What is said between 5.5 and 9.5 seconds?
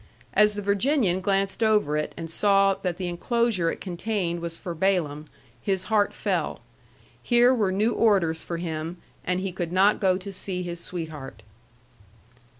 his heart fell. Here were new orders for him, and